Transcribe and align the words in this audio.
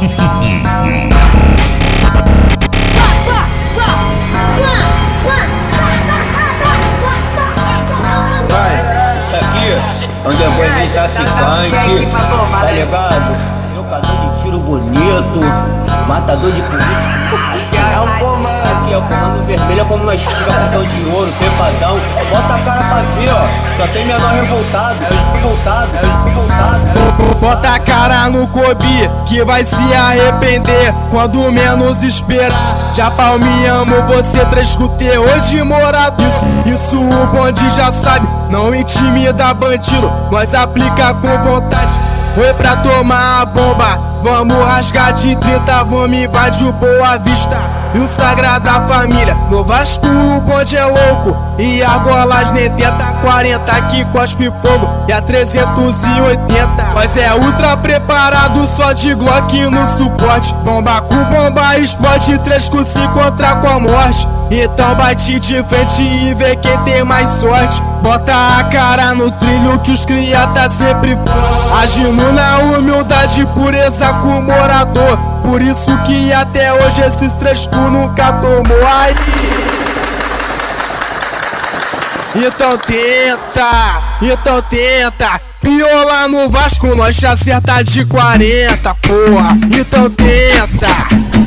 Vai, 0.00 0.08
isso 9.18 9.36
aqui 9.36 9.68
é 9.68 10.26
um 10.26 10.32
depois 10.32 10.74
de 10.74 10.88
traficante, 10.88 12.08
tá 12.50 12.70
ligado? 12.72 13.36
Trocador 13.74 14.16
de 14.16 14.42
tiro 14.42 14.60
bonito, 14.60 15.40
matador 16.08 16.50
de 16.50 16.62
polícia. 16.62 17.10
É 17.78 18.00
o 18.00 18.08
comando 18.20 18.72
aqui, 18.72 18.94
é 18.94 18.96
o 18.96 19.02
comando 19.02 19.44
vermelho, 19.44 19.82
é 19.82 19.84
como 19.84 20.04
nós 20.04 20.22
fica 20.24 20.50
botão 20.50 20.82
de 20.82 21.04
ouro, 21.10 21.30
trepadão. 21.38 22.00
Bota 22.30 22.54
a 22.54 22.58
cara 22.60 22.84
pra 22.84 23.02
ver, 23.02 23.34
ó. 23.34 23.46
Só 23.76 23.86
tem 23.92 24.06
menor 24.06 24.32
revoltado, 24.32 24.96
é 25.04 25.08
os 25.08 25.20
é 25.20 26.06
os. 26.06 26.49
Bota 27.50 27.74
a 27.74 27.80
cara 27.80 28.30
no 28.30 28.46
Kobe, 28.46 29.10
que 29.26 29.42
vai 29.42 29.64
se 29.64 29.74
arrepender 29.74 30.94
quando 31.10 31.50
menos 31.50 32.00
esperar. 32.00 32.92
Já 32.94 33.10
palmeamos 33.10 34.04
você, 34.06 34.44
três 34.44 34.76
com 34.76 34.86
terror 34.96 35.40
de 35.40 35.60
morador. 35.64 36.24
Isso, 36.28 36.46
isso 36.72 37.00
o 37.00 37.26
bonde 37.26 37.68
já 37.70 37.90
sabe, 37.90 38.24
não 38.50 38.72
intimida 38.72 39.52
bandido, 39.52 40.08
mas 40.30 40.54
aplica 40.54 41.12
com 41.14 41.42
vontade. 41.42 41.92
Foi 42.36 42.54
pra 42.54 42.76
tomar 42.76 43.40
a 43.40 43.46
bomba, 43.46 43.98
vamos 44.22 44.56
rasgar 44.64 45.12
de 45.12 45.36
30, 45.36 45.84
vamos 45.84 46.16
invadir 46.16 46.66
o 46.66 46.72
Boa 46.72 47.18
Vista. 47.18 47.56
E 47.94 47.98
o 47.98 48.06
Sagrada 48.06 48.86
Família, 48.86 49.34
no 49.50 49.64
Vasco 49.64 50.06
o 50.06 50.40
bonde 50.40 50.76
é 50.76 50.84
louco. 50.84 51.36
E 51.58 51.82
a 51.82 51.98
golas 51.98 52.52
nem 52.52 52.70
tenta 52.70 53.04
40 53.22 53.82
que 53.82 54.04
cospe 54.06 54.52
fogo 54.62 54.88
e 55.08 55.12
a 55.12 55.20
380. 55.20 56.84
Mas 56.94 57.16
é 57.16 57.34
ultra 57.34 57.76
preparado 57.76 58.64
só 58.66 58.92
de 58.92 59.12
Glock 59.14 59.58
no 59.68 59.86
suporte. 59.86 60.54
Bomba 60.64 61.00
com 61.02 61.24
bomba 61.24 61.78
explode, 61.78 62.38
3 62.38 62.68
com 62.68 62.84
5 62.84 63.12
contra 63.12 63.56
com 63.56 63.68
a 63.68 63.80
morte. 63.80 64.28
Então 64.50 64.94
bate 64.96 65.38
de 65.38 65.62
frente 65.62 66.02
e 66.02 66.34
vê 66.34 66.56
quem 66.56 66.76
tem 66.78 67.04
mais 67.04 67.28
sorte. 67.28 67.80
Bota 68.02 68.32
a 68.58 68.64
cara 68.64 69.14
no 69.14 69.30
trilho 69.30 69.78
que 69.78 69.92
os 69.92 70.04
cria 70.04 70.46
tá 70.48 70.68
sempre 70.68 71.14
forte. 71.14 71.82
Agindo 71.82 72.32
na 72.32 72.58
humildade, 72.58 73.46
pureza 73.54 74.12
com 74.14 74.40
morador. 74.42 75.16
Por 75.44 75.62
isso 75.62 75.96
que 75.98 76.32
até 76.32 76.72
hoje 76.72 77.00
esses 77.00 77.32
três 77.34 77.66
cu 77.66 77.76
nunca 77.76 78.32
tomou. 78.32 78.86
Ai. 78.86 79.14
Então 82.34 82.78
tenta, 82.78 84.02
então 84.22 84.62
tenta. 84.62 85.40
Piola 85.60 86.26
no 86.28 86.48
Vasco, 86.48 86.94
nós 86.94 87.16
te 87.16 87.26
acerta 87.26 87.82
de 87.82 88.06
40, 88.06 88.94
porra. 88.94 89.58
Então 89.78 90.08
tenta, 90.10 90.86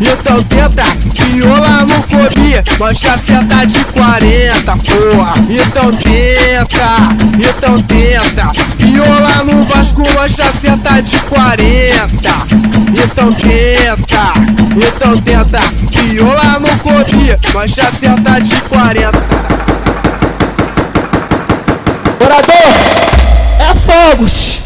então 0.00 0.42
tenta. 0.44 0.84
Piola 1.14 1.57
Kobe, 2.58 2.78
nós 2.78 2.98
te 2.98 3.08
acerta 3.08 3.66
de 3.66 3.84
40, 3.84 4.76
porra. 4.76 5.34
Então 5.48 5.92
tenta, 5.92 6.96
então 7.38 7.82
tenta. 7.82 8.52
Piola 8.76 9.44
no 9.44 9.64
Vasco, 9.64 10.02
nós 10.14 10.34
te 10.34 10.42
acerta 10.42 11.00
de 11.02 11.18
40. 11.20 12.30
Então 13.04 13.32
tenta, 13.32 14.32
então 14.76 15.20
tenta. 15.20 15.60
Piola 15.90 16.58
no 16.60 16.78
Kobe, 16.78 17.36
nós 17.54 17.74
te 17.74 17.80
acerta 17.80 18.40
de 18.40 18.56
40. 18.62 19.18
Morador, 22.20 22.74
é 23.60 23.74
fogos. 23.76 24.58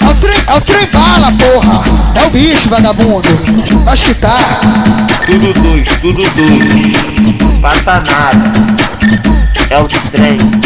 É 0.00 0.06
o 0.06 0.14
trem, 0.14 0.36
é 0.46 0.54
o 0.54 0.60
trem 0.60 0.86
bala, 0.92 1.32
porra. 1.32 2.05
O 2.36 2.38
bicho, 2.38 2.68
vagabundo. 2.68 3.30
Nós 3.86 4.02
que 4.02 4.12
tá. 4.12 4.34
Tudo 5.24 5.54
dois, 5.54 5.88
tudo 6.02 6.18
dois. 6.18 7.62
Passa 7.62 8.02
nada. 8.12 8.52
É 9.70 9.78
o 9.78 9.86
trem. 9.86 10.65